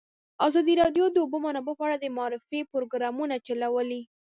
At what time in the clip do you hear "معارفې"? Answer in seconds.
2.17-2.59